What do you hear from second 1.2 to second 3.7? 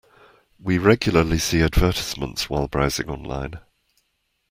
see advertisements while browsing online.